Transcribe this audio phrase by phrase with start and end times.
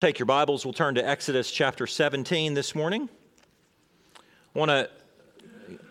[0.00, 3.08] Take your Bibles, we'll turn to Exodus chapter 17 this morning.
[4.54, 4.88] I want to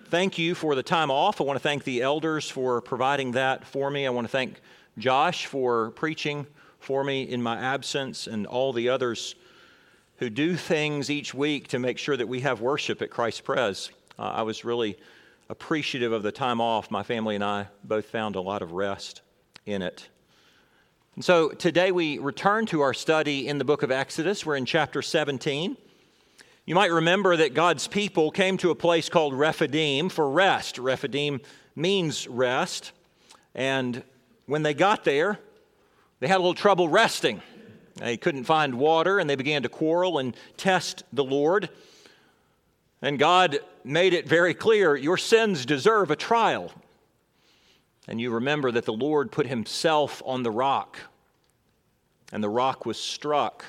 [0.05, 1.41] thank you for the time off.
[1.41, 4.07] I want to thank the elders for providing that for me.
[4.07, 4.61] I want to thank
[4.97, 6.47] Josh for preaching
[6.79, 9.35] for me in my absence and all the others
[10.19, 13.91] who do things each week to make sure that we have worship at Christ Pres.
[14.17, 14.97] Uh, I was really
[15.49, 16.89] appreciative of the time off.
[16.89, 19.21] My family and I both found a lot of rest
[19.65, 20.07] in it.
[21.17, 24.45] And so today we return to our study in the book of Exodus.
[24.45, 25.75] We're in chapter 17.
[26.67, 30.77] You might remember that God's people came to a place called Rephidim for rest.
[30.77, 31.41] Rephidim
[31.75, 32.91] means rest.
[33.55, 34.03] And
[34.45, 35.39] when they got there,
[36.19, 37.41] they had a little trouble resting.
[37.95, 41.67] They couldn't find water and they began to quarrel and test the Lord.
[43.01, 46.71] And God made it very clear your sins deserve a trial.
[48.07, 50.97] And you remember that the Lord put himself on the rock,
[52.31, 53.65] and the rock was struck.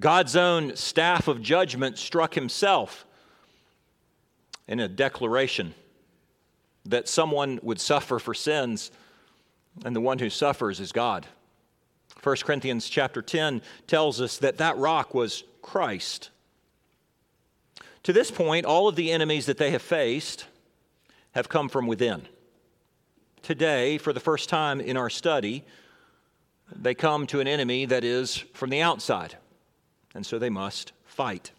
[0.00, 3.06] God's own staff of judgment struck himself
[4.66, 5.74] in a declaration
[6.86, 8.90] that someone would suffer for sins,
[9.84, 11.26] and the one who suffers is God.
[12.22, 16.30] 1 Corinthians chapter 10 tells us that that rock was Christ.
[18.02, 20.46] To this point, all of the enemies that they have faced
[21.32, 22.26] have come from within
[23.44, 25.64] today, for the first time in our study,
[26.74, 29.36] they come to an enemy that is from the outside,
[30.14, 31.52] and so they must fight.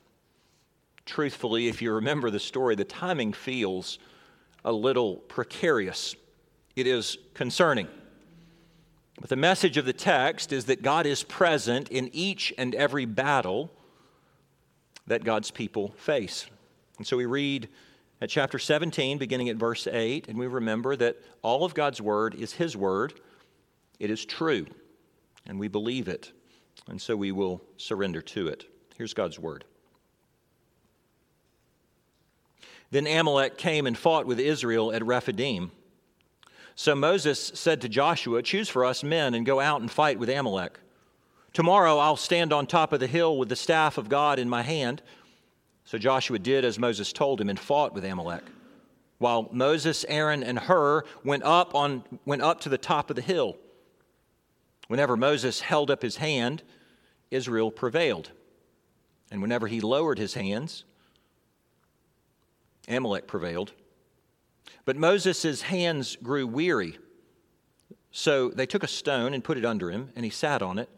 [1.06, 4.00] Truthfully, if you remember the story, the timing feels
[4.66, 6.16] a little precarious.
[6.76, 7.88] It is concerning.
[9.22, 13.06] But the message of the text is that God is present in each and every
[13.06, 13.72] battle
[15.08, 16.48] that God's people face.
[16.98, 17.70] And so we read
[18.22, 22.36] at chapter 17, beginning at verse 8, and we remember that all of God's word
[22.36, 23.14] is His word.
[24.00, 24.66] It is true,
[25.46, 26.32] and we believe it,
[26.88, 28.66] and so we will surrender to it.
[28.98, 29.66] Here's God's word.
[32.92, 35.72] Then Amalek came and fought with Israel at Rephidim.
[36.76, 40.30] So Moses said to Joshua, Choose for us men and go out and fight with
[40.30, 40.80] Amalek.
[41.54, 44.62] Tomorrow I'll stand on top of the hill with the staff of God in my
[44.62, 45.02] hand.
[45.86, 48.44] So Joshua did as Moses told him and fought with Amalek.
[49.20, 53.22] While Moses, Aaron, and Hur went up, on, went up to the top of the
[53.22, 53.56] hill.
[54.88, 56.64] Whenever Moses held up his hand,
[57.32, 58.32] Israel prevailed.
[59.32, 60.84] And whenever he lowered his hands,
[62.88, 63.74] Amalek prevailed.
[64.86, 66.98] But Moses' hands grew weary.
[68.12, 70.90] So they took a stone and put it under him, and he sat on it,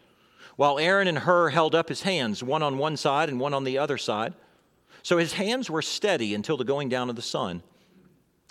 [0.55, 3.63] while Aaron and Hur held up his hands, one on one side and one on
[3.63, 4.33] the other side.
[5.07, 7.63] So his hands were steady until the going down of the sun.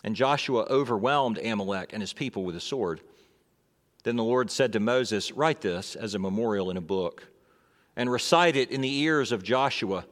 [0.02, 3.02] And Joshua overwhelmed Amalek and his people with a sword.
[4.04, 7.28] Then the Lord said to Moses, Write this as a memorial in a book,
[7.94, 10.06] and recite it in the ears of Joshua,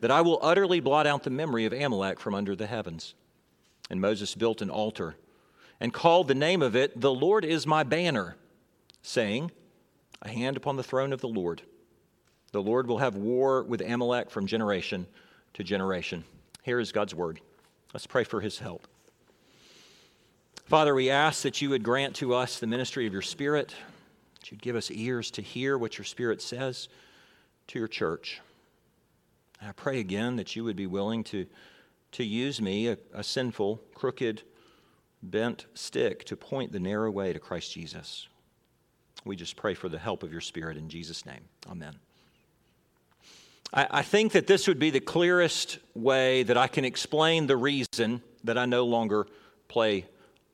[0.00, 3.16] that I will utterly blot out the memory of Amalek from under the heavens.
[3.90, 5.16] And Moses built an altar
[5.80, 8.36] and called the name of it, The Lord is my banner,
[9.02, 9.50] saying,
[10.22, 11.62] A hand upon the throne of the Lord.
[12.52, 15.08] The Lord will have war with Amalek from generation
[15.54, 16.24] to generation.
[16.62, 17.40] Here is God's word.
[17.92, 18.86] Let's pray for his help.
[20.66, 23.74] Father, we ask that you would grant to us the ministry of your Spirit,
[24.40, 26.88] that you'd give us ears to hear what your Spirit says
[27.68, 28.40] to your church.
[29.60, 31.46] And I pray again that you would be willing to,
[32.12, 34.42] to use me, a, a sinful, crooked,
[35.22, 38.28] bent stick, to point the narrow way to Christ Jesus.
[39.24, 41.44] We just pray for the help of your Spirit in Jesus' name.
[41.70, 41.94] Amen.
[43.74, 47.56] I, I think that this would be the clearest way that I can explain the
[47.56, 49.26] reason that I no longer
[49.68, 50.06] play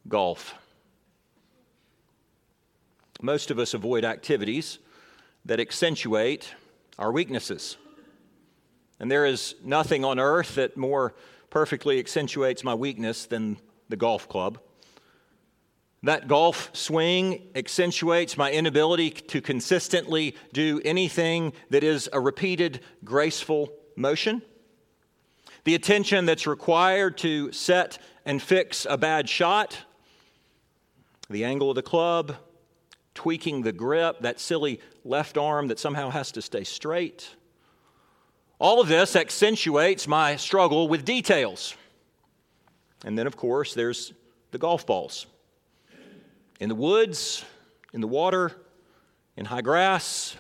[0.09, 0.55] golf.
[3.23, 4.79] Most of us avoid activities
[5.45, 6.55] that accentuate
[6.99, 7.77] our weaknesses.
[8.99, 11.15] And there is nothing on earth that more
[11.51, 14.59] perfectly accentuates my weakness than the golf club.
[16.03, 23.71] That golf swing accentuates my inability to consistently do anything that is a repeated, graceful
[23.97, 24.41] motion.
[25.65, 29.77] The attention that's required to set and fix a bad shot,
[31.29, 32.37] the angle of the club,
[33.15, 37.29] tweaking the grip, that silly left arm that somehow has to stay straight.
[38.59, 41.75] All of this accentuates my struggle with details.
[43.05, 44.15] And then, of course, there's
[44.51, 45.27] the golf balls
[46.61, 47.45] in the woods,
[47.93, 48.53] in the water,
[49.37, 50.37] in high grass,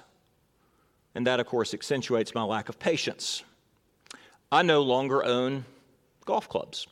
[1.14, 3.42] and that, of course, accentuates my lack of patience.
[4.52, 5.64] I no longer own
[6.24, 6.86] golf clubs.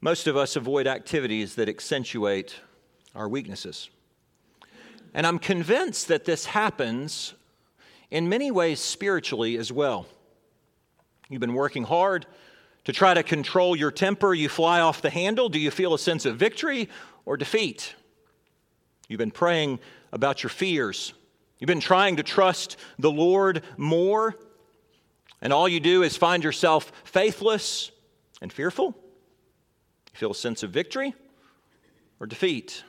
[0.00, 2.56] Most of us avoid activities that accentuate
[3.14, 3.88] our weaknesses.
[5.14, 7.34] And I'm convinced that this happens
[8.10, 10.06] in many ways spiritually as well.
[11.28, 12.26] You've been working hard
[12.84, 14.34] to try to control your temper.
[14.34, 15.48] You fly off the handle.
[15.48, 16.88] Do you feel a sense of victory
[17.24, 17.94] or defeat?
[19.08, 19.78] You've been praying
[20.12, 21.14] about your fears.
[21.58, 24.36] You've been trying to trust the Lord more.
[25.40, 27.90] And all you do is find yourself faithless
[28.40, 28.96] and fearful.
[30.12, 31.14] You feel a sense of victory
[32.20, 32.84] or defeat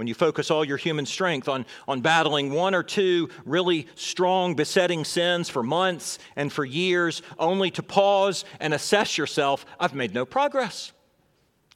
[0.00, 4.54] when you focus all your human strength on, on battling one or two really strong,
[4.54, 10.14] besetting sins for months and for years, only to pause and assess yourself, I've made
[10.14, 10.92] no progress.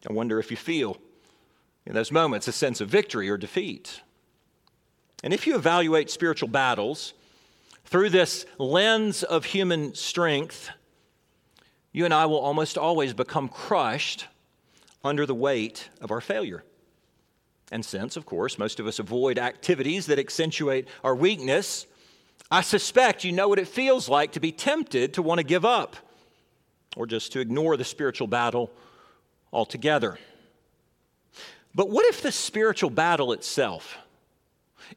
[0.08, 0.96] I wonder if you feel
[1.84, 4.00] in those moments a sense of victory or defeat.
[5.22, 7.12] And if you evaluate spiritual battles
[7.84, 10.70] through this lens of human strength,
[11.92, 14.28] you and I will almost always become crushed
[15.04, 16.64] under the weight of our failure.
[17.72, 21.86] And since, of course, most of us avoid activities that accentuate our weakness,
[22.50, 25.64] I suspect you know what it feels like to be tempted to want to give
[25.64, 25.96] up
[26.96, 28.70] or just to ignore the spiritual battle
[29.52, 30.18] altogether.
[31.74, 33.98] But what if the spiritual battle itself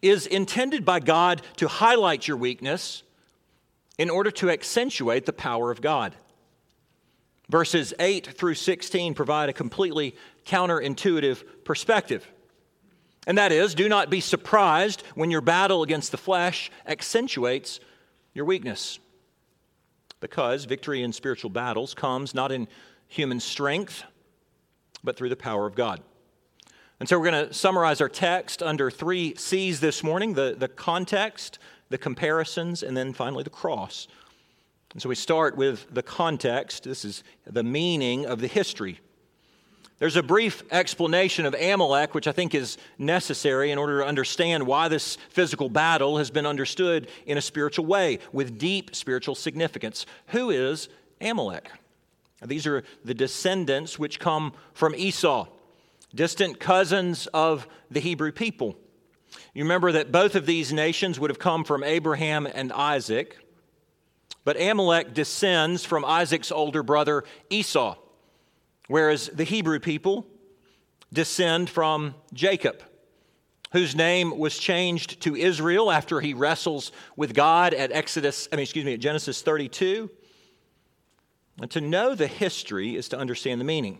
[0.01, 3.03] is intended by God to highlight your weakness
[3.97, 6.15] in order to accentuate the power of God?
[7.49, 10.15] Verses 8 through 16 provide a completely
[10.45, 12.27] counterintuitive perspective.
[13.27, 17.81] And that is, do not be surprised when your battle against the flesh accentuates
[18.33, 18.99] your weakness.
[20.21, 22.69] Because victory in spiritual battles comes not in
[23.09, 24.03] human strength,
[25.03, 26.01] but through the power of God.
[27.01, 30.69] And so we're going to summarize our text under three C's this morning the, the
[30.69, 31.59] context,
[31.89, 34.07] the comparisons, and then finally the cross.
[34.93, 36.85] And so we start with the context.
[36.85, 39.01] This is the meaning of the history
[39.99, 44.67] there's a brief explanation of Amalek, which I think is necessary in order to understand
[44.67, 50.05] why this physical battle has been understood in a spiritual way with deep spiritual significance.
[50.27, 50.87] Who is
[51.19, 51.71] Amalek?
[52.45, 55.47] These are the descendants which come from Esau,
[56.13, 58.77] distant cousins of the Hebrew people.
[59.55, 63.37] You remember that both of these nations would have come from Abraham and Isaac,
[64.43, 67.95] but Amalek descends from Isaac's older brother Esau.
[68.87, 70.25] Whereas the Hebrew people
[71.11, 72.81] descend from Jacob,
[73.71, 78.63] whose name was changed to Israel after he wrestles with God at Exodus, I mean,
[78.63, 80.09] excuse me, at Genesis 32.
[81.61, 83.99] And to know the history is to understand the meaning.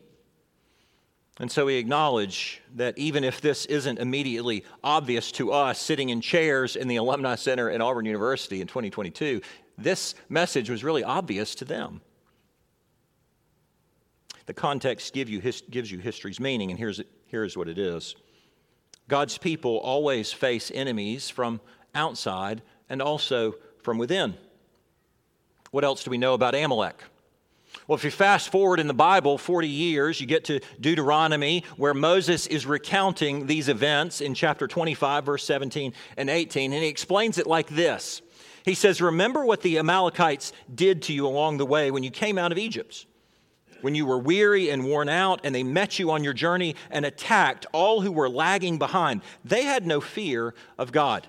[1.39, 6.21] And so we acknowledge that even if this isn't immediately obvious to us sitting in
[6.21, 9.41] chairs in the Alumni Center at Auburn University in 2022,
[9.77, 12.01] this message was really obvious to them.
[14.47, 18.15] The context give you his, gives you history's meaning, and here's, here's what it is
[19.07, 21.61] God's people always face enemies from
[21.93, 24.35] outside and also from within.
[25.71, 27.03] What else do we know about Amalek?
[27.87, 31.93] Well, if you fast forward in the Bible 40 years, you get to Deuteronomy, where
[31.93, 37.37] Moses is recounting these events in chapter 25, verse 17 and 18, and he explains
[37.37, 38.21] it like this.
[38.63, 42.37] He says, Remember what the Amalekites did to you along the way when you came
[42.37, 43.05] out of Egypt
[43.81, 47.05] when you were weary and worn out, and they met you on your journey and
[47.05, 49.21] attacked all who were lagging behind.
[49.43, 51.27] They had no fear of God.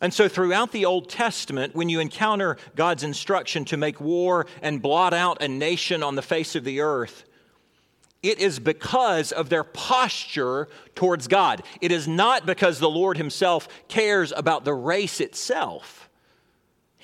[0.00, 4.82] And so, throughout the Old Testament, when you encounter God's instruction to make war and
[4.82, 7.24] blot out a nation on the face of the earth,
[8.22, 11.62] it is because of their posture towards God.
[11.80, 16.05] It is not because the Lord Himself cares about the race itself.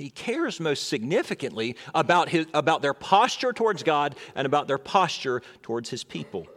[0.02, 5.42] He cares most significantly about, his, about their posture towards God and about their posture
[5.62, 6.48] towards his people.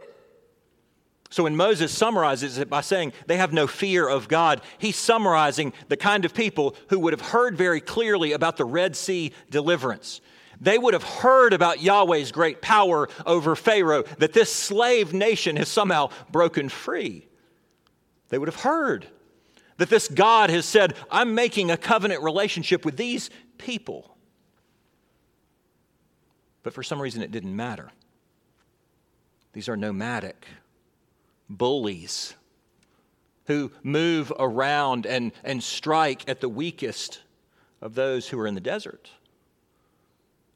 [1.30, 5.72] So when Moses summarizes it by saying they have no fear of God, he's summarizing
[5.86, 10.20] the kind of people who would have heard very clearly about the Red Sea deliverance.
[10.60, 15.68] They would have heard about Yahweh's great power over Pharaoh, that this slave nation has
[15.68, 17.28] somehow broken free.
[18.28, 19.06] They would have heard
[19.78, 24.16] that this God has said, I'm making a covenant relationship with these people.
[26.62, 27.92] But for some reason, it didn't matter.
[29.52, 30.46] These are nomadic
[31.48, 32.34] bullies
[33.46, 37.22] who move around and, and strike at the weakest
[37.80, 39.10] of those who are in the desert.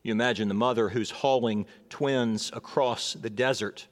[0.02, 3.86] You imagine the mother who's hauling twins across the desert.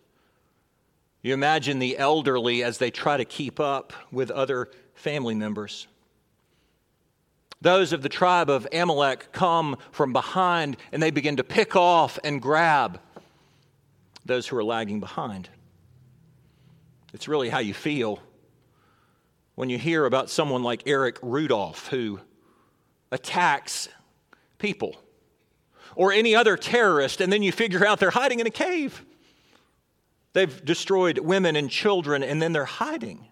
[1.23, 5.87] You imagine the elderly as they try to keep up with other family members.
[7.61, 12.19] Those of the tribe of Amalek come from behind and they begin to pick off
[12.23, 13.01] and grab
[14.25, 15.49] those who are lagging behind.
[17.13, 18.21] It's really how you feel
[19.55, 22.21] when you hear about someone like Eric Rudolph who
[23.11, 23.89] attacks
[24.59, 24.97] people
[25.97, 29.05] or any other terrorist, and then you figure out they're hiding in a cave.
[30.33, 33.27] They've destroyed women and children, and then they're hiding.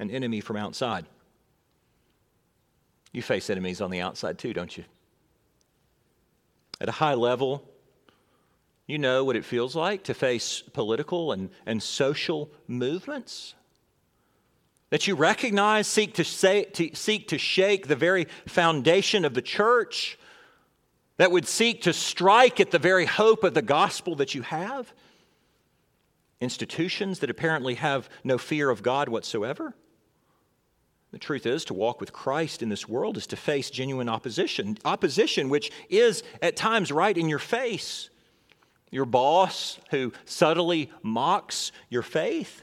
[0.00, 1.06] An enemy from outside.
[3.12, 4.84] You face enemies on the outside too, don't you?
[6.80, 7.68] At a high level,
[8.86, 13.54] you know what it feels like to face political and, and social movements
[14.90, 19.42] that you recognize seek to, say, to, seek to shake the very foundation of the
[19.42, 20.16] church,
[21.16, 24.92] that would seek to strike at the very hope of the gospel that you have,
[26.40, 29.74] institutions that apparently have no fear of God whatsoever.
[31.14, 34.76] The truth is, to walk with Christ in this world is to face genuine opposition.
[34.84, 38.10] Opposition, which is at times right in your face.
[38.90, 42.62] Your boss who subtly mocks your faith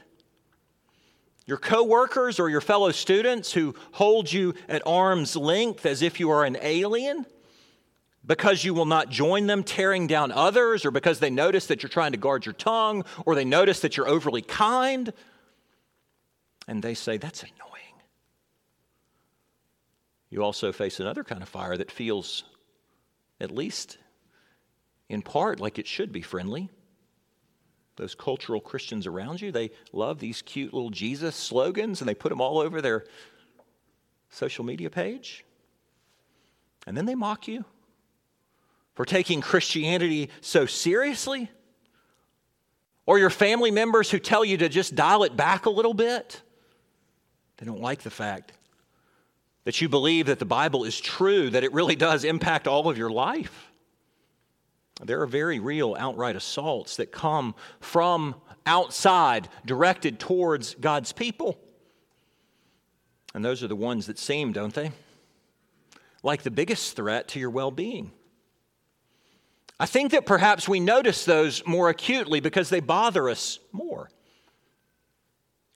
[1.46, 6.30] your coworkers or your fellow students who hold you at arm's length as if you
[6.30, 7.26] are an alien
[8.24, 11.90] because you will not join them tearing down others or because they notice that you're
[11.90, 15.12] trying to guard your tongue or they notice that you're overly kind
[16.68, 17.91] and they say that's annoying
[20.32, 22.42] you also face another kind of fire that feels
[23.40, 23.98] at least
[25.08, 26.68] in part like it should be friendly
[27.96, 32.30] those cultural Christians around you, they love these cute little Jesus slogans and they put
[32.30, 33.04] them all over their
[34.30, 35.44] social media page.
[36.86, 37.64] And then they mock you
[38.94, 41.50] for taking Christianity so seriously.
[43.04, 46.40] Or your family members who tell you to just dial it back a little bit.
[47.58, 48.52] They don't like the fact
[49.64, 52.98] that you believe that the Bible is true, that it really does impact all of
[52.98, 53.70] your life.
[55.02, 61.58] There are very real outright assaults that come from outside, directed towards God's people.
[63.34, 64.92] And those are the ones that seem, don't they?
[66.22, 68.12] Like the biggest threat to your well being.
[69.80, 74.10] I think that perhaps we notice those more acutely because they bother us more.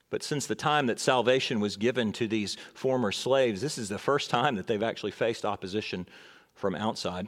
[0.09, 3.97] But since the time that salvation was given to these former slaves, this is the
[3.97, 6.07] first time that they've actually faced opposition
[6.53, 7.27] from outside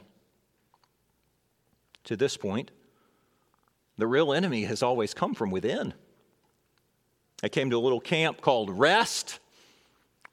[2.04, 2.70] to this point,
[3.98, 5.94] the real enemy has always come from within.
[7.42, 9.38] I came to a little camp called Rest,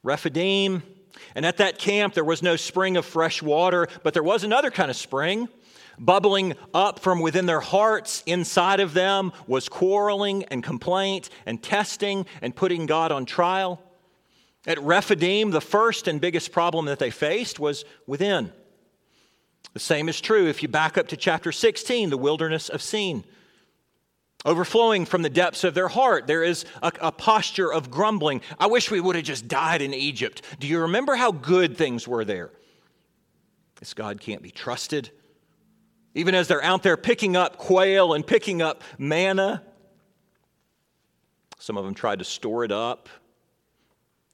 [0.04, 0.84] Rephidim,
[1.36, 4.72] and at that camp there was no spring of fresh water, but there was another
[4.72, 5.50] kind of spring.
[6.00, 12.26] Bubbling up from within their hearts, inside of them, was quarreling and complaint and testing
[12.42, 13.82] and putting God on trial.
[14.68, 18.52] At Rephidim, the first and biggest problem that they faced was within.
[19.74, 23.24] The same is true if you back up to chapter 16, the wilderness of Sin.
[24.46, 28.42] Overflowing from the depths of their heart, there is a, a, posture of grumbling.
[28.60, 30.44] I wish we would have just died in Egypt.
[30.60, 32.52] Do you remember how good things were there?
[33.80, 35.12] This God can't be trusted.
[36.18, 39.62] Even as they're out there picking up quail and picking up manna,
[41.60, 43.08] some of them tried to store it up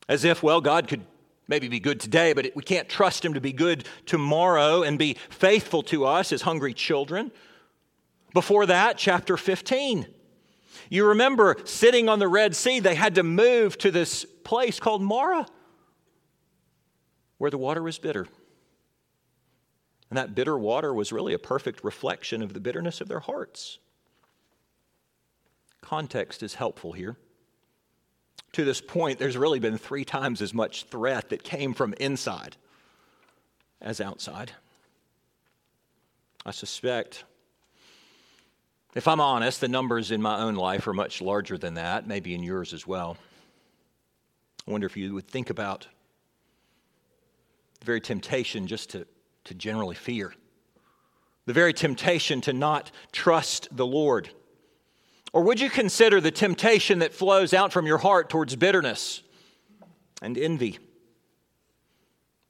[0.07, 1.01] as if, well, God could
[1.45, 5.17] maybe be good today, but we can't trust him to be good tomorrow and be
[5.29, 7.33] faithful to us as hungry children.
[8.33, 10.07] Before that, chapter 15.
[10.89, 15.01] You remember sitting on the Red Sea, they had to move to this place called
[15.01, 15.47] Marah,
[17.39, 18.25] where the water was bitter.
[20.09, 23.79] And that bitter water was really a perfect reflection of the bitterness of their hearts.
[25.81, 27.17] Context is helpful here
[28.53, 32.55] to this point, there's really been three times as much threat that came from inside
[33.81, 34.51] as outside.
[36.45, 37.23] I suspect,
[38.93, 42.35] if I'm honest, the numbers in my own life are much larger than that, maybe
[42.35, 43.17] in yours as well.
[44.67, 45.87] I wonder if you would think about
[47.79, 49.07] the very temptation just to,
[49.45, 50.33] to generally fear,
[51.45, 54.29] the very temptation to not trust the Lord
[55.33, 59.23] or would you consider the temptation that flows out from your heart towards bitterness
[60.21, 60.77] and envy?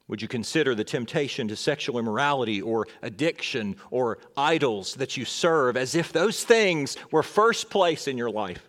[0.06, 5.78] Would you consider the temptation to sexual immorality or addiction or idols that you serve
[5.78, 8.68] as if those things were first place in your life?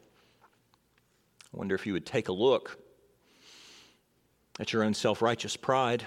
[1.53, 2.79] I wonder if you would take a look
[4.61, 6.05] at your own self righteous pride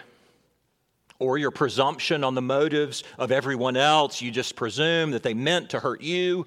[1.18, 4.22] or your presumption on the motives of everyone else.
[4.22, 6.46] You just presume that they meant to hurt you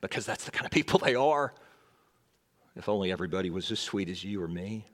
[0.00, 1.54] because that's the kind of people they are.
[2.76, 4.84] If only everybody was as sweet as you or me.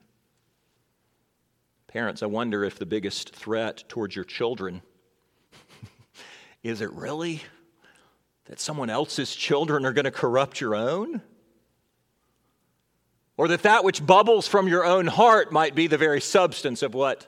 [1.87, 4.81] Parents, I wonder if the biggest threat towards your children
[6.63, 7.41] is it really
[8.45, 11.21] that someone else's children are going to corrupt your own?
[13.35, 16.93] Or that that which bubbles from your own heart might be the very substance of
[16.93, 17.27] what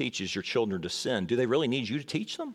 [0.00, 1.26] teaches your children to sin.
[1.26, 2.54] Do they really need you to teach them?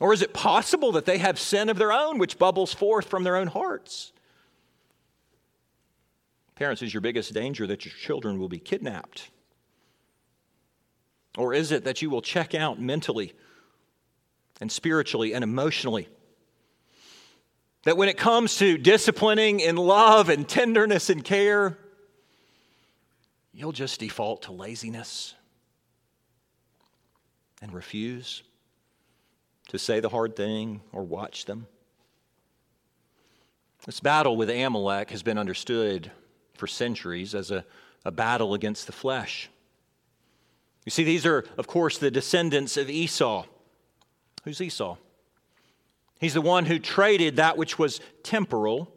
[0.00, 3.24] Or is it possible that they have sin of their own which bubbles forth from
[3.24, 4.12] their own hearts?
[6.54, 9.30] Parents, is your biggest danger that your children will be kidnapped?
[11.36, 13.32] Or is it that you will check out mentally
[14.60, 16.08] and spiritually and emotionally?
[17.82, 21.76] That when it comes to disciplining in love and tenderness and care,
[23.52, 25.34] you'll just default to laziness
[27.64, 28.42] and refuse
[29.68, 31.66] to say the hard thing or watch them.
[33.86, 36.10] This battle with Amalek has been understood
[36.52, 37.64] for centuries as a,
[38.04, 39.48] a battle against the flesh.
[40.84, 43.46] You see, these are, of course, the descendants of Esau.
[44.44, 44.98] Who's Esau?
[46.20, 48.92] He's the one who traded that which was temporal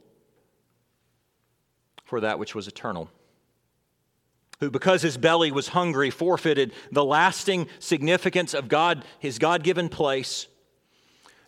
[2.03, 3.09] for that which was eternal.
[4.59, 9.87] Who, because his belly was hungry, forfeited the lasting significance of God, his God given
[9.87, 10.47] place.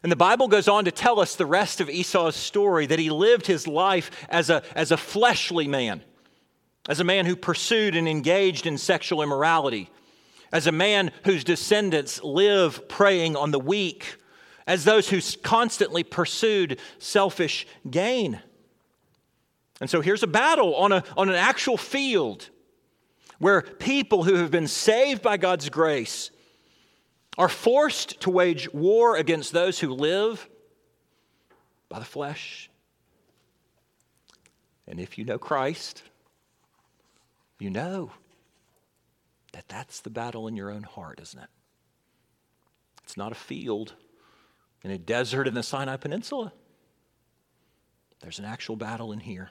[0.04, 3.10] And the Bible goes on to tell us the rest of Esau's story that he
[3.10, 6.04] lived his life as a, as a fleshly man,
[6.88, 9.90] as a man who pursued and engaged in sexual immorality,
[10.54, 14.18] as a man whose descendants live preying on the weak,
[14.66, 18.40] as those who constantly pursued selfish gain.
[19.82, 22.50] And so here's a battle on, a, on an actual field
[23.40, 26.30] where people who have been saved by God's grace
[27.38, 30.48] are forced to wage war against those who live
[31.88, 32.70] by the flesh.
[34.88, 36.04] And if you know Christ,
[37.60, 38.12] you know
[39.54, 41.50] that that's the battle in your own heart, isn't it?
[43.04, 43.94] It's not a field
[44.84, 46.54] in a desert in the Sinai Peninsula.
[48.22, 49.50] There's an actual battle in here.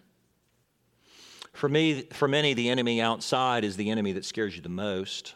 [1.53, 5.35] For me, for many, the enemy outside is the enemy that scares you the most.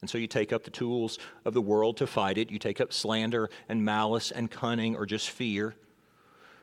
[0.00, 2.50] And so you take up the tools of the world to fight it.
[2.50, 5.74] You take up slander and malice and cunning or just fear.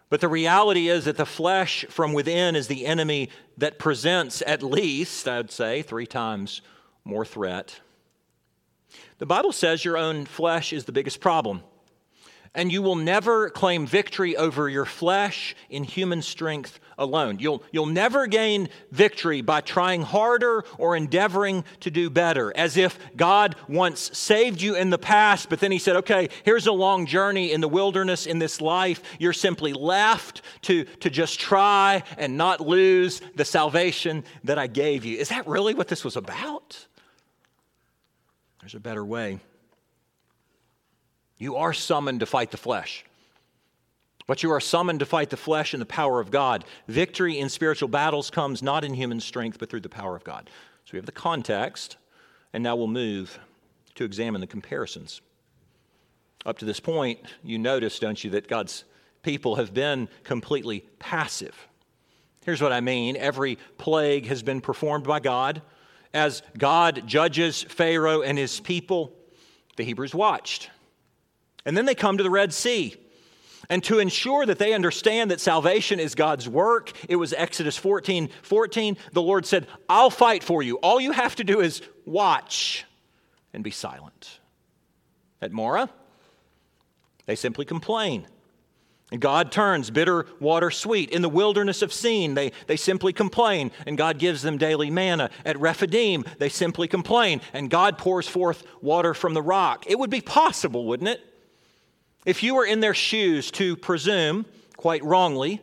[0.09, 4.63] But the reality is that the flesh from within is the enemy that presents at
[4.63, 6.61] least, I'd say, three times
[7.03, 7.81] more threat.
[9.17, 11.61] The Bible says your own flesh is the biggest problem.
[12.55, 17.37] And you will never claim victory over your flesh in human strength alone.
[17.39, 22.97] You'll, you'll never gain victory by trying harder or endeavoring to do better, as if
[23.15, 27.05] God once saved you in the past, but then He said, okay, here's a long
[27.05, 29.01] journey in the wilderness in this life.
[29.19, 35.05] You're simply left to, to just try and not lose the salvation that I gave
[35.05, 35.17] you.
[35.17, 36.87] Is that really what this was about?
[38.61, 39.39] There's a better way.
[41.37, 43.05] You are summoned to fight the flesh.
[44.27, 46.65] But you are summoned to fight the flesh in the power of God.
[46.87, 50.49] Victory in spiritual battles comes not in human strength, but through the power of God.
[50.83, 51.95] So we have the context,
[52.53, 53.39] and now we'll move
[53.95, 55.21] to examine the comparisons.
[56.45, 58.83] Up to this point, you notice, don't you, that God's
[59.23, 61.67] people have been completely passive.
[62.45, 65.61] Here's what I mean every plague has been performed by God.
[66.13, 69.13] As God judges Pharaoh and his people,
[69.75, 70.69] the Hebrews watched.
[71.65, 72.95] And then they come to the Red Sea.
[73.69, 78.29] And to ensure that they understand that salvation is God's work, it was Exodus 14
[78.41, 78.97] 14.
[79.11, 80.75] The Lord said, I'll fight for you.
[80.77, 82.85] All you have to do is watch
[83.53, 84.39] and be silent.
[85.41, 85.89] At Marah,
[87.25, 88.25] they simply complain.
[89.11, 91.11] And God turns bitter water sweet.
[91.11, 95.29] In the wilderness of Sin, they, they simply complain, and God gives them daily manna.
[95.45, 99.85] At Rephidim, they simply complain, and God pours forth water from the rock.
[99.87, 101.21] It would be possible, wouldn't it?
[102.27, 105.61] If you were in their shoes to presume, quite wrongly,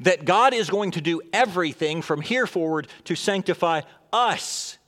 [0.00, 4.78] that God is going to do everything from here forward to sanctify us,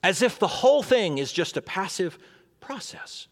[0.00, 2.16] as if the whole thing is just a passive
[2.60, 3.26] process.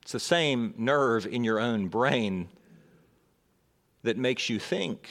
[0.00, 2.48] It's the same nerve in your own brain
[4.04, 5.06] that makes you think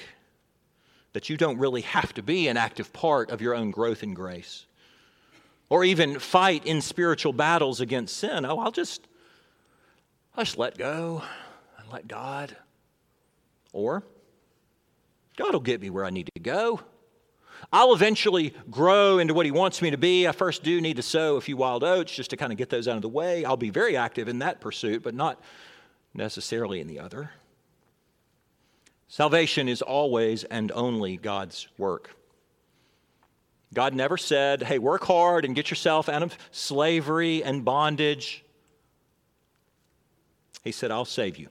[1.14, 4.16] that you don't really have to be an active part of your own growth in
[4.16, 4.66] grace
[5.74, 8.46] or even fight in spiritual battles against sin.
[8.46, 9.08] Oh, I'll just,
[10.38, 11.24] I'll just let go
[11.80, 12.56] and let God.
[13.72, 14.04] Or,
[15.36, 16.80] God will get me where I need to go.
[17.72, 20.28] I'll eventually grow into what He wants me to be.
[20.28, 22.70] I first do need to sow a few wild oats just to kind of get
[22.70, 23.44] those out of the way.
[23.44, 25.42] I'll be very active in that pursuit, but not
[26.14, 27.32] necessarily in the other.
[29.08, 32.16] Salvation is always and only God's work.
[33.74, 38.44] God never said, hey, work hard and get yourself out of slavery and bondage.
[40.64, 41.50] He said, I'll save you.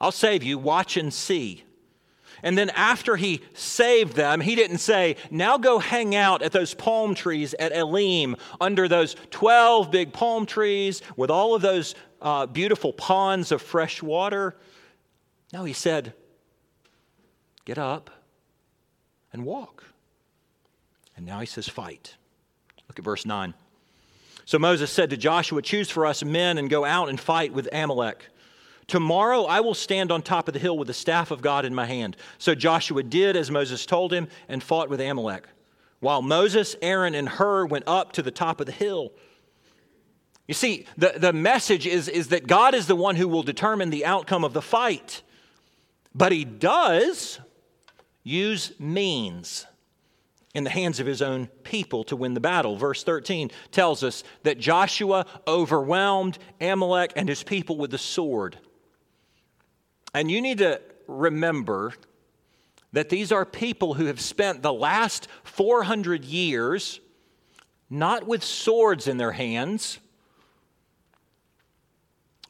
[0.00, 0.58] I'll save you.
[0.58, 1.64] Watch and see.
[2.42, 6.74] And then after he saved them, he didn't say, Now go hang out at those
[6.74, 12.46] palm trees at Elim under those 12 big palm trees with all of those uh,
[12.46, 14.56] beautiful ponds of fresh water.
[15.52, 16.12] No, he said,
[17.64, 18.10] Get up
[19.32, 19.84] and walk.
[21.16, 22.16] And now he says, Fight.
[22.88, 23.54] Look at verse 9.
[24.44, 27.68] So Moses said to Joshua, Choose for us men and go out and fight with
[27.72, 28.26] Amalek.
[28.86, 31.74] Tomorrow I will stand on top of the hill with the staff of God in
[31.74, 32.16] my hand.
[32.38, 35.46] So Joshua did as Moses told him and fought with Amalek,
[36.00, 39.12] while Moses, Aaron, and Hur went up to the top of the hill.
[40.46, 43.88] You see, the, the message is, is that God is the one who will determine
[43.88, 45.22] the outcome of the fight,
[46.14, 47.40] but he does
[48.22, 49.66] use means
[50.54, 52.76] in the hands of his own people to win the battle.
[52.76, 58.56] Verse 13 tells us that Joshua overwhelmed Amalek and his people with the sword.
[60.14, 61.92] And you need to remember
[62.92, 67.00] that these are people who have spent the last 400 years
[67.90, 69.98] not with swords in their hands,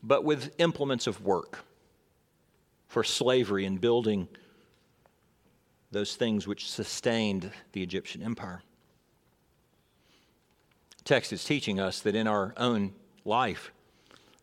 [0.03, 1.65] but with implements of work
[2.87, 4.29] for slavery and building
[5.95, 8.63] those things which sustained the Egyptian empire.
[11.05, 12.93] Text is teaching us that in our own
[13.25, 13.73] life,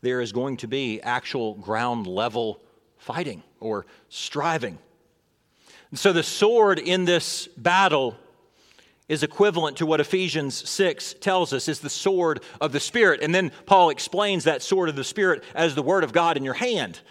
[0.02, 2.62] there is going to be actual ground level
[2.98, 4.80] fighting or striving.
[5.92, 8.16] And so the sword in this battle
[9.10, 13.22] is equivalent to what Ephesians 6 tells us is the sword of the Spirit.
[13.22, 16.46] And then Paul explains that sword of the Spirit as the Word of God in
[16.46, 17.02] your hand.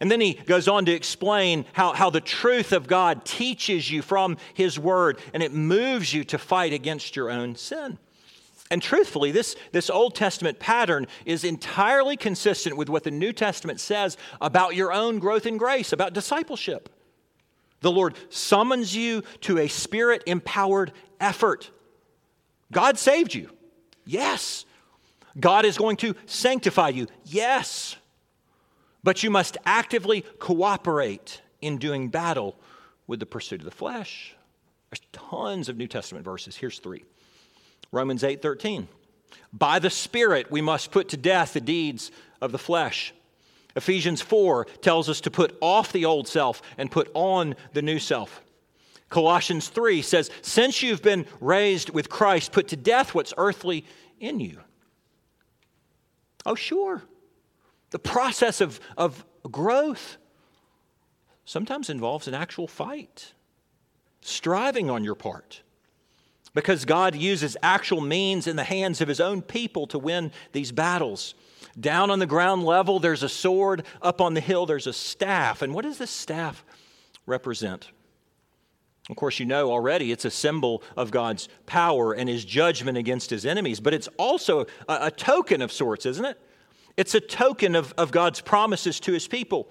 [0.00, 4.00] And then he goes on to explain how, how the truth of God teaches you
[4.00, 7.98] from his word and it moves you to fight against your own sin.
[8.70, 13.80] And truthfully, this, this Old Testament pattern is entirely consistent with what the New Testament
[13.80, 16.88] says about your own growth in grace, about discipleship.
[17.80, 21.70] The Lord summons you to a spirit empowered effort.
[22.70, 23.50] God saved you.
[24.04, 24.66] Yes.
[25.38, 27.06] God is going to sanctify you.
[27.24, 27.96] Yes.
[29.08, 32.54] But you must actively cooperate in doing battle
[33.06, 34.36] with the pursuit of the flesh.
[34.90, 36.56] There's tons of New Testament verses.
[36.56, 37.04] Here's three
[37.90, 38.86] Romans 8 13.
[39.50, 42.10] By the Spirit, we must put to death the deeds
[42.42, 43.14] of the flesh.
[43.74, 47.98] Ephesians 4 tells us to put off the old self and put on the new
[47.98, 48.42] self.
[49.08, 53.86] Colossians 3 says, Since you've been raised with Christ, put to death what's earthly
[54.20, 54.60] in you.
[56.44, 57.04] Oh, sure.
[57.90, 60.18] The process of, of growth
[61.44, 63.32] sometimes involves an actual fight,
[64.20, 65.62] striving on your part.
[66.54, 70.72] Because God uses actual means in the hands of his own people to win these
[70.72, 71.34] battles.
[71.78, 73.84] Down on the ground level, there's a sword.
[74.02, 75.62] Up on the hill, there's a staff.
[75.62, 76.64] And what does this staff
[77.26, 77.90] represent?
[79.10, 83.30] Of course, you know already it's a symbol of God's power and his judgment against
[83.30, 86.38] his enemies, but it's also a, a token of sorts, isn't it?
[86.98, 89.70] It's a token of, of God's promises to his people.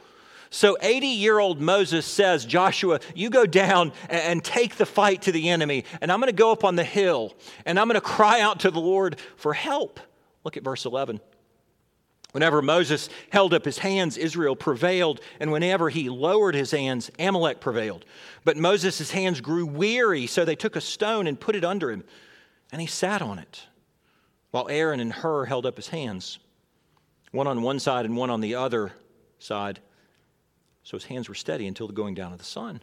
[0.50, 5.34] So 80 year old Moses says, Joshua, you go down and take the fight to
[5.34, 7.36] the enemy, and I'm going to go up on the hill,
[7.66, 10.00] and I'm going to cry out to the Lord for help.
[10.46, 11.20] Look at verse 11.
[12.32, 17.60] Whenever Moses held up his hands, Israel prevailed, and whenever he lowered his hands, Amalek
[17.60, 18.06] prevailed.
[18.46, 22.06] But Moses' hands grew weary, so they took a stone and put it under him,
[22.72, 23.64] and he sat on it,
[24.52, 26.40] while Aaron and Hur held up his hands
[27.32, 28.94] one on one side and one on the other
[29.40, 29.80] side.
[30.84, 32.82] So his hands were steady until the going down of the sun.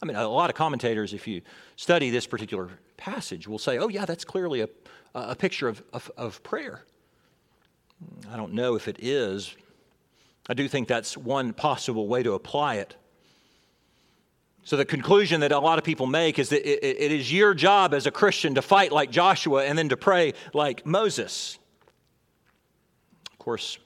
[0.00, 1.42] I mean, a lot of commentators, if you
[1.76, 4.68] study this particular passage, will say, oh, yeah, that's clearly a,
[5.14, 6.84] a picture of, of, of prayer.
[8.30, 9.54] I don't know if it is.
[10.48, 12.94] I do think that's one possible way to apply it.
[14.62, 17.54] So, the conclusion that a lot of people make is that it, it is your
[17.54, 21.58] job as a Christian to fight like Joshua and then to pray like Moses
[23.48, 23.78] course,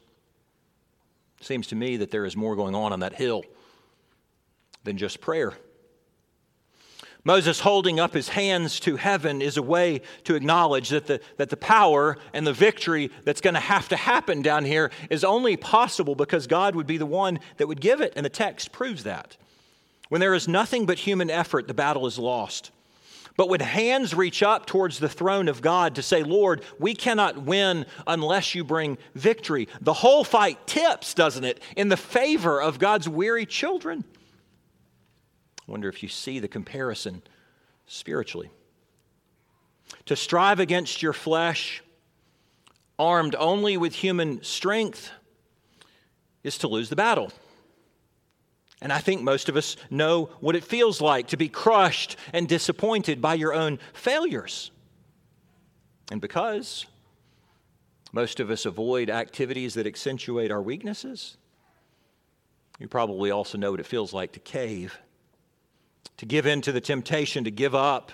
[1.41, 3.45] seems to me that there is more going on on that hill
[4.83, 5.53] than just prayer.
[7.23, 11.49] Moses holding up his hands to heaven is a way to acknowledge that the, that
[11.49, 15.57] the power and the victory that's going to have to happen down here is only
[15.57, 19.05] possible because God would be the one that would give it, and the text proves
[19.05, 19.37] that.
[20.09, 22.73] When there is nothing but human effort, the battle is lost.
[23.37, 27.43] But when hands reach up towards the throne of God to say, Lord, we cannot
[27.43, 32.79] win unless you bring victory, the whole fight tips, doesn't it, in the favor of
[32.79, 34.05] God's weary children.
[35.67, 37.23] I wonder if you see the comparison
[37.87, 38.51] spiritually.
[40.07, 41.83] To strive against your flesh,
[42.99, 45.11] armed only with human strength,
[46.43, 47.33] is to lose the battle.
[48.83, 52.49] And I think most of us know what it feels like to be crushed and
[52.49, 54.73] disappointed by your own failures.
[56.11, 56.87] And because
[58.13, 61.37] most of us avoid activities that accentuate our weaknesses,
[62.81, 64.99] you probably also know what it feels like to cave,
[66.17, 68.11] to give in to the temptation to give up,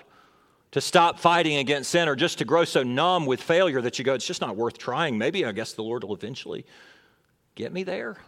[0.72, 4.04] to stop fighting against sin, or just to grow so numb with failure that you
[4.04, 5.16] go, it's just not worth trying.
[5.16, 6.66] Maybe I guess the Lord will eventually
[7.54, 8.18] get me there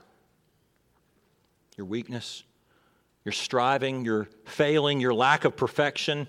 [1.80, 2.44] your weakness,
[3.24, 6.28] your striving, your failing, your lack of perfection.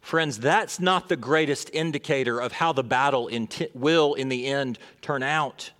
[0.00, 4.46] Friends, that's not the greatest indicator of how the battle in t- will, in the
[4.46, 5.70] end, turn out.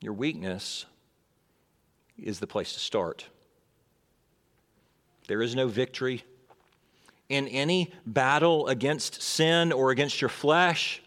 [0.00, 0.86] Your weakness
[2.16, 3.26] is the place to start.
[5.26, 6.22] There is no victory
[7.28, 11.02] in any battle against sin or against your flesh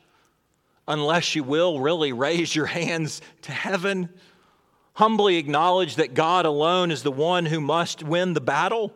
[0.89, 4.09] unless you will really raise your hands to heaven
[4.93, 8.93] humbly acknowledge that God alone is the one who must win the battle?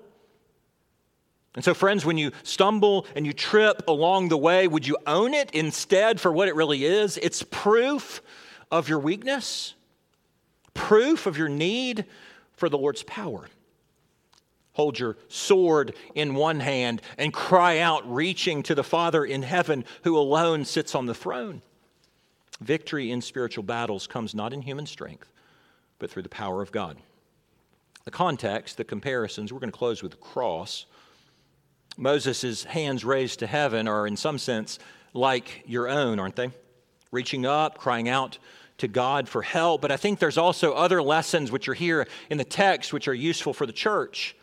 [1.56, 5.34] And so, friends, when you stumble and you trip along the way, would you own
[5.34, 7.18] it instead for what it really is?
[7.18, 8.22] It's proof
[8.72, 9.74] of your weakness,
[10.76, 12.06] proof of your need
[12.54, 13.48] for the Lord's power.
[14.74, 19.84] Hold your sword in one hand and cry out, reaching to the Father in heaven
[20.04, 21.64] who alone sits on the throne.
[22.62, 25.32] Victory in spiritual battles comes not in human strength,
[26.00, 26.98] but through the power of God.
[28.06, 30.86] The context, the comparisons, we're going to close with the cross.
[31.98, 34.80] Moses' hands raised to heaven are, in some sense,
[35.14, 36.52] like your own, aren't they?
[37.12, 38.38] Reaching up, crying out
[38.78, 39.82] to God for help.
[39.82, 43.14] But I think there's also other lessons which are here in the text which are
[43.14, 44.36] useful for the church.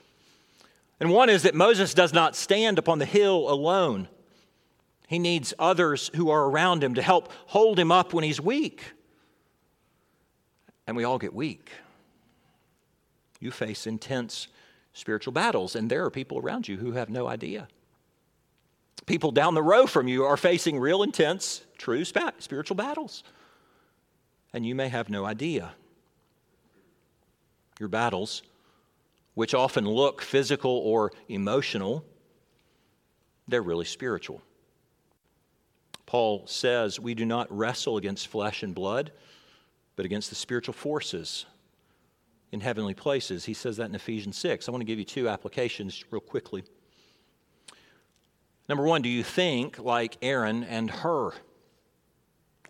[1.00, 4.08] And one is that Moses does not stand upon the hill alone.
[5.06, 8.82] He needs others who are around him to help hold him up when he's weak
[10.86, 11.70] and we all get weak.
[13.40, 14.48] You face intense
[14.92, 17.68] spiritual battles, and there are people around you who have no idea.
[19.06, 23.22] People down the row from you are facing real intense, true spiritual battles,
[24.52, 25.72] and you may have no idea.
[27.80, 28.42] Your battles,
[29.34, 32.04] which often look physical or emotional,
[33.48, 34.40] they're really spiritual.
[36.06, 39.10] Paul says we do not wrestle against flesh and blood
[39.96, 41.46] but against the spiritual forces
[42.52, 43.44] in heavenly places.
[43.44, 44.68] He says that in Ephesians 6.
[44.68, 46.62] I want to give you two applications real quickly.
[48.68, 51.32] Number one, do you think like Aaron and Hur?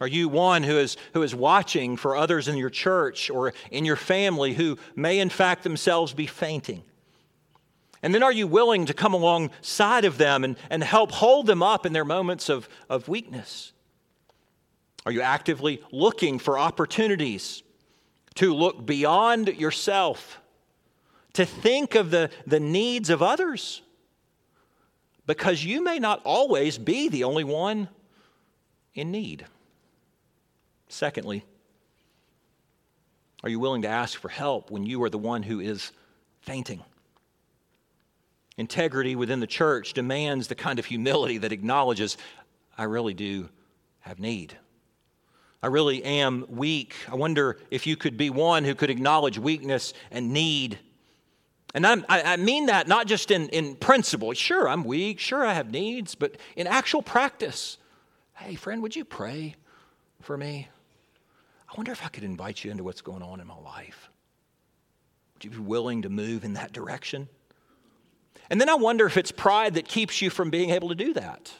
[0.00, 3.84] Are you one who is, who is watching for others in your church or in
[3.84, 6.82] your family who may, in fact, themselves be fainting?
[8.02, 11.62] And then are you willing to come alongside of them and, and help hold them
[11.62, 13.73] up in their moments of, of weakness?
[15.06, 17.62] Are you actively looking for opportunities
[18.36, 20.40] to look beyond yourself,
[21.34, 23.82] to think of the, the needs of others?
[25.26, 27.88] Because you may not always be the only one
[28.94, 29.46] in need.
[30.88, 31.44] Secondly,
[33.42, 35.92] are you willing to ask for help when you are the one who is
[36.40, 36.82] fainting?
[38.56, 42.16] Integrity within the church demands the kind of humility that acknowledges,
[42.78, 43.48] I really do
[44.00, 44.56] have need.
[45.64, 46.94] I really am weak.
[47.10, 50.78] I wonder if you could be one who could acknowledge weakness and need.
[51.72, 54.34] And I'm, i mean that not just in, in principle.
[54.34, 55.18] Sure, I'm weak.
[55.18, 56.14] Sure, I have needs.
[56.16, 57.78] But in actual practice,
[58.34, 59.54] hey, friend, would you pray
[60.20, 60.68] for me?
[61.66, 64.10] I wonder if I could invite you into what's going on in my life.
[65.32, 67.26] Would you be willing to move in that direction?
[68.50, 71.14] And then I wonder if it's pride that keeps you from being able to do
[71.14, 71.54] that.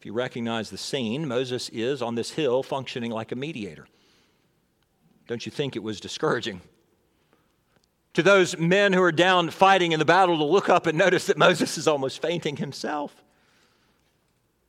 [0.00, 3.86] If you recognize the scene, Moses is on this hill functioning like a mediator.
[5.26, 6.62] Don't you think it was discouraging?
[8.14, 11.26] To those men who are down fighting in the battle to look up and notice
[11.26, 13.14] that Moses is almost fainting himself.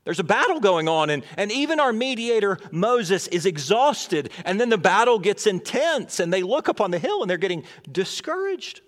[0.03, 4.31] There's a battle going on, and, and even our mediator, Moses, is exhausted.
[4.43, 7.37] And then the battle gets intense, and they look up on the hill and they're
[7.37, 8.81] getting discouraged.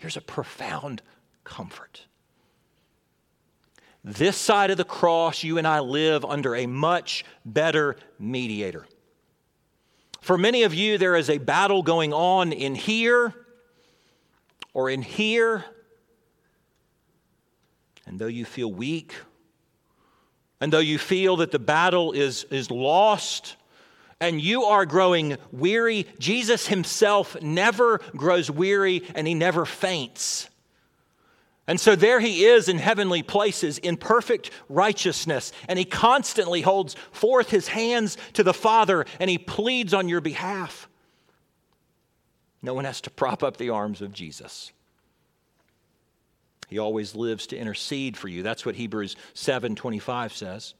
[0.00, 1.00] Here's a profound
[1.44, 2.06] comfort.
[4.04, 8.86] This side of the cross, you and I live under a much better mediator.
[10.20, 13.34] For many of you, there is a battle going on in here
[14.74, 15.64] or in here.
[18.06, 19.14] And though you feel weak,
[20.60, 23.56] and though you feel that the battle is, is lost,
[24.20, 30.48] and you are growing weary, Jesus himself never grows weary and he never faints.
[31.66, 35.52] And so there he is in heavenly places in perfect righteousness.
[35.68, 40.20] And he constantly holds forth his hands to the Father and he pleads on your
[40.20, 40.88] behalf.
[42.62, 44.72] No one has to prop up the arms of Jesus.
[46.68, 48.42] He always lives to intercede for you.
[48.42, 50.74] That's what Hebrews 7:25 says.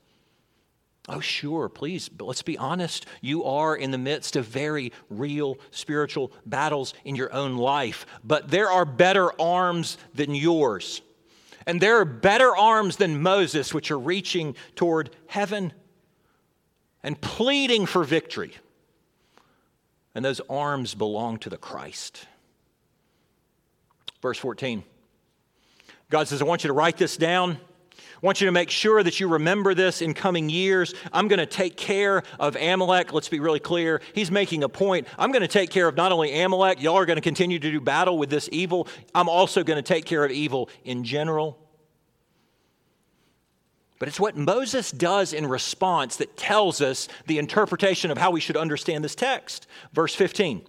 [1.08, 3.06] Oh, sure, please, but let's be honest.
[3.20, 8.50] You are in the midst of very real spiritual battles in your own life, but
[8.50, 11.02] there are better arms than yours.
[11.66, 15.72] And there are better arms than Moses, which are reaching toward heaven
[17.02, 18.54] and pleading for victory.
[20.14, 22.26] And those arms belong to the Christ.
[24.20, 24.84] Verse 14
[26.10, 27.58] God says, I want you to write this down.
[28.22, 30.94] I want you to make sure that you remember this in coming years.
[31.12, 33.12] I'm going to take care of Amalek.
[33.12, 34.00] Let's be really clear.
[34.14, 35.08] He's making a point.
[35.18, 37.70] I'm going to take care of not only Amalek, y'all are going to continue to
[37.72, 38.86] do battle with this evil.
[39.12, 41.58] I'm also going to take care of evil in general.
[43.98, 48.40] But it's what Moses does in response that tells us the interpretation of how we
[48.40, 49.66] should understand this text.
[49.92, 50.64] Verse 15.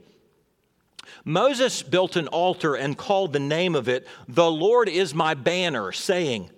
[1.23, 5.91] Moses built an altar and called the name of it, The Lord is my banner,
[5.91, 6.49] saying,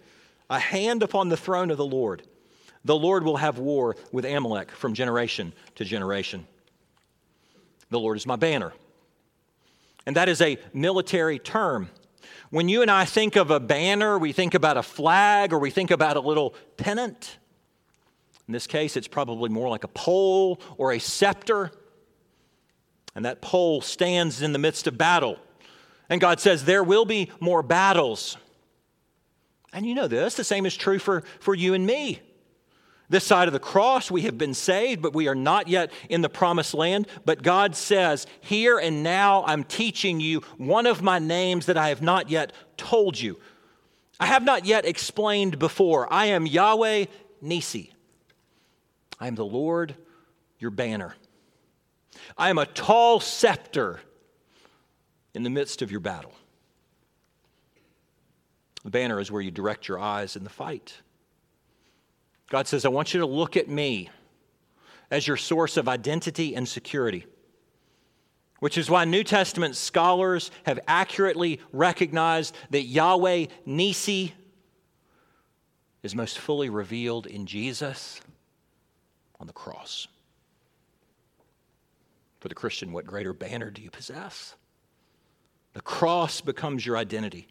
[0.50, 2.24] a hand upon the throne of the Lord.
[2.84, 6.48] The Lord will have war with Amalek from generation to generation.
[7.90, 8.74] The Lord is my banner.
[10.06, 11.90] And that is a military term.
[12.52, 15.72] When you and I think of a banner, we think about a flag or we
[15.72, 17.38] think about a little pennant.
[18.48, 21.72] In this case, it's probably more like a pole or a scepter.
[23.16, 25.40] And that pole stands in the midst of battle.
[26.10, 28.38] And God says, There will be more battles.
[29.76, 32.22] And you know this, the same is true for, for you and me.
[33.10, 36.22] This side of the cross, we have been saved, but we are not yet in
[36.22, 37.08] the promised land.
[37.26, 41.90] But God says, Here and now, I'm teaching you one of my names that I
[41.90, 43.38] have not yet told you.
[44.18, 46.12] I have not yet explained before.
[46.12, 47.06] I am Yahweh
[47.44, 47.92] Nissi.
[49.20, 49.94] I am the Lord,
[50.58, 51.16] your banner.
[52.38, 54.00] I am a tall scepter
[55.34, 56.34] in the midst of your battle.
[58.86, 61.02] The banner is where you direct your eyes in the fight.
[62.50, 64.12] God says, I want you to look at me
[65.10, 67.26] as your source of identity and security,
[68.60, 74.34] which is why New Testament scholars have accurately recognized that Yahweh Nissi
[76.04, 78.22] is most fully revealed in Jesus
[79.40, 80.08] on the cross.
[82.40, 84.54] For the Christian, what greater banner do you possess?
[85.74, 87.48] The cross becomes your identity.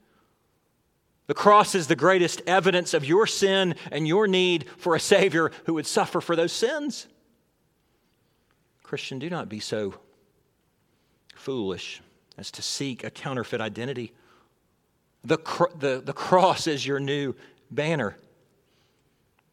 [1.27, 5.51] The cross is the greatest evidence of your sin and your need for a Savior
[5.65, 7.07] who would suffer for those sins.
[8.83, 9.95] Christian, do not be so
[11.35, 12.03] foolish
[12.37, 14.13] as to seek a counterfeit identity.
[15.25, 17.35] The, cr- the, the cross is your new
[17.71, 18.17] banner.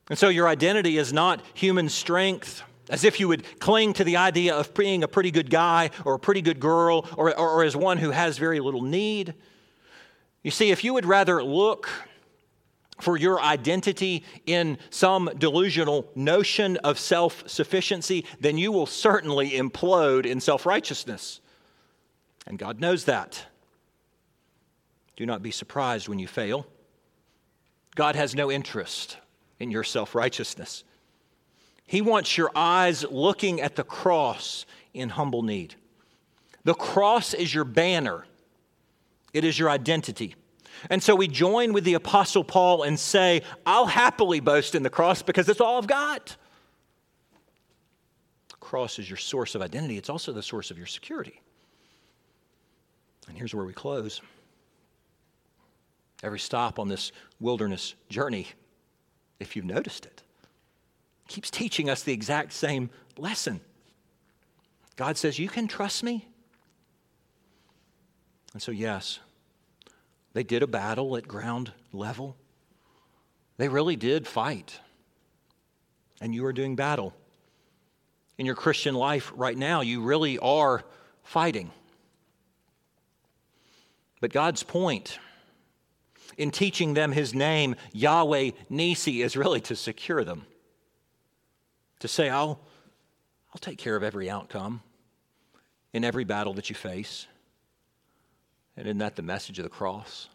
[0.09, 4.17] And so your identity is not human strength, as if you would cling to the
[4.17, 7.63] idea of being a pretty good guy or a pretty good girl or, or, or
[7.63, 9.33] as one who has very little need.
[10.43, 11.89] You see, if you would rather look
[12.99, 20.25] for your identity in some delusional notion of self sufficiency, then you will certainly implode
[20.25, 21.41] in self righteousness.
[22.47, 23.45] And God knows that.
[25.15, 26.65] Do not be surprised when you fail.
[27.95, 29.17] God has no interest
[29.59, 30.83] in your self righteousness.
[31.85, 35.75] He wants your eyes looking at the cross in humble need.
[36.63, 38.25] The cross is your banner
[39.33, 40.35] it is your identity.
[40.89, 44.89] And so we join with the Apostle Paul and say, I'll happily boast in the
[44.89, 46.35] cross because it's all I've got.
[48.49, 51.41] The cross is your source of identity, it's also the source of your security.
[53.27, 54.21] And here's where we close.
[56.23, 58.47] Every stop on this wilderness journey,
[59.39, 60.21] if you've noticed it,
[61.27, 63.61] keeps teaching us the exact same lesson.
[64.95, 66.27] God says, You can trust me.
[68.53, 69.19] And so, yes,
[70.33, 72.35] they did a battle at ground level.
[73.57, 74.79] They really did fight.
[76.19, 77.13] And you are doing battle.
[78.37, 80.83] In your Christian life right now, you really are
[81.23, 81.71] fighting.
[84.19, 85.19] But God's point
[86.37, 90.45] in teaching them his name, Yahweh Nissi, is really to secure them.
[91.99, 92.59] To say, I'll,
[93.53, 94.81] I'll take care of every outcome
[95.93, 97.27] in every battle that you face.
[98.81, 100.27] And isn't that the message of the cross?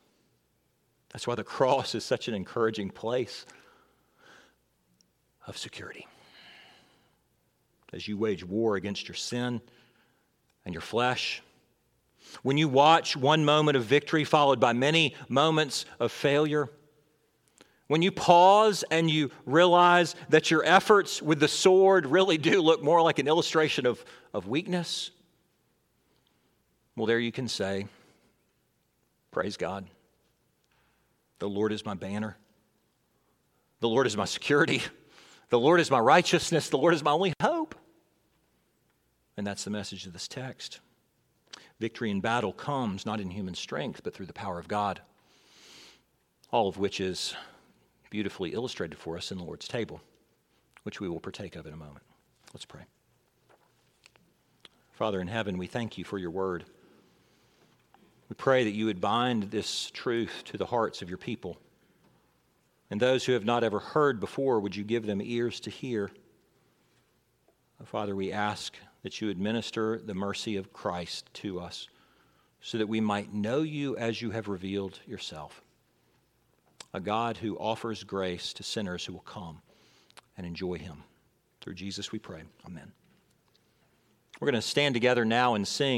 [1.12, 3.44] That's why the cross is such an encouraging place
[5.49, 6.07] of security.
[7.92, 9.61] As you wage war against your sin
[10.64, 11.42] and your flesh,
[12.44, 16.68] when you watch one moment of victory followed by many moments of failure,
[17.88, 22.80] when you pause and you realize that your efforts with the sword really do look
[22.80, 25.11] more like an illustration of, of weakness,
[26.94, 27.88] Well, there you can say,
[29.37, 29.84] Praise God.
[31.41, 32.39] The Lord is my banner.
[33.80, 34.80] The Lord is my security.
[35.51, 36.70] The Lord is my righteousness.
[36.70, 37.74] The Lord is my only hope.
[39.37, 40.80] And that's the message of this text.
[41.78, 45.03] Victory in battle comes not in human strength, but through the power of God,
[46.51, 47.34] all of which is
[48.09, 50.01] beautifully illustrated for us in the Lord's table,
[50.84, 52.07] which we will partake of in a moment.
[52.55, 52.87] Let's pray.
[54.93, 56.64] Father in heaven, we thank you for your word.
[58.29, 61.59] We pray that you would bind this truth to the hearts of your people.
[62.91, 66.11] And those who have not ever heard before, would you give them ears to hear?
[67.81, 71.89] Oh, Father, we ask that you administer the mercy of Christ to us
[72.61, 75.62] so that we might know you as you have revealed yourself.
[76.95, 79.61] A God who offers grace to sinners who will come
[80.37, 81.05] and enjoy him.
[81.61, 82.43] Through Jesus we pray.
[82.66, 82.91] Amen.
[84.41, 85.95] We're going to stand together now and sing.